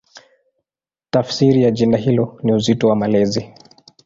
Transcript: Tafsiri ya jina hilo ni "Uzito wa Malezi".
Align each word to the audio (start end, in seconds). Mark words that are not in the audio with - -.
Tafsiri 1.09 1.63
ya 1.63 1.71
jina 1.71 1.97
hilo 1.97 2.39
ni 2.43 2.53
"Uzito 2.53 2.87
wa 2.87 2.95
Malezi". 2.95 3.53